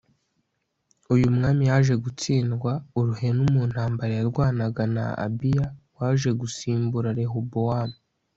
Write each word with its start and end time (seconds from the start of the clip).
uyu 1.13 1.27
mwami 1.35 1.63
yaje 1.69 1.93
gutsindwa 2.03 2.71
uruhenu 2.99 3.41
mu 3.53 3.61
ntambara 3.71 4.11
yarwanaga 4.19 4.83
na 4.95 5.05
Abiya 5.25 5.65
waje 5.97 6.29
gusimbura 6.41 7.09
Rehobowamu 7.19 7.95